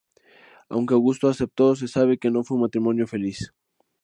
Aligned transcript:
Aunque 0.67 0.95
Augusto 0.95 1.27
aceptó, 1.29 1.75
se 1.75 1.87
sabe 1.87 2.17
que 2.17 2.31
no 2.31 2.43
fue 2.43 2.55
un 2.57 2.63
matrimonio 2.63 3.05
feliz. 3.05 3.53